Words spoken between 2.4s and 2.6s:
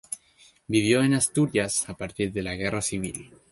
la